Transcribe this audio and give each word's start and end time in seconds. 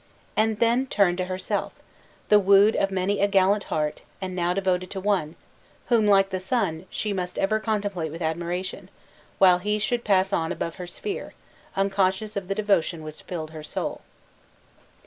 And 0.35 0.57
then 0.57 0.87
turned 0.87 1.19
to 1.19 1.25
herself 1.25 1.73
the 2.29 2.39
wooed 2.39 2.75
of 2.75 2.89
many 2.89 3.21
a 3.21 3.27
gallant 3.27 3.65
heart, 3.65 4.01
and 4.19 4.35
now 4.35 4.51
devoted 4.51 4.89
to 4.89 4.99
one, 4.99 5.35
whom, 5.89 6.07
like 6.07 6.31
the 6.31 6.39
sun, 6.39 6.87
she 6.89 7.13
must 7.13 7.37
ever 7.37 7.59
contemplate 7.59 8.11
with 8.11 8.19
admiration, 8.23 8.89
while 9.37 9.59
he 9.59 9.77
should 9.77 10.03
pass 10.03 10.33
on 10.33 10.51
above 10.51 10.77
her 10.77 10.87
sphere, 10.87 11.35
unconscious 11.75 12.35
of 12.35 12.47
the 12.47 12.55
devotion 12.55 13.03
which 13.03 13.21
filled 13.21 13.51
her 13.51 13.61
soul. 13.61 14.01